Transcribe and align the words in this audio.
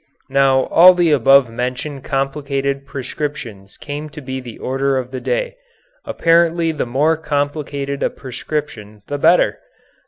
Now 0.31 0.61
all 0.63 0.95
the 0.95 1.11
above 1.11 1.47
mentioned 1.51 2.03
complicated 2.03 2.87
prescriptions 2.87 3.77
came 3.77 4.09
to 4.09 4.19
be 4.21 4.39
the 4.41 4.57
order 4.57 4.97
of 4.97 5.11
the 5.11 5.21
day. 5.21 5.57
Apparently 6.05 6.71
the 6.71 6.87
more 6.87 7.15
complicated 7.15 8.01
a 8.01 8.09
prescription 8.09 9.03
the 9.05 9.19
better. 9.19 9.59